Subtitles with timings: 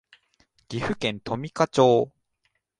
[0.67, 2.11] 岐阜県富加町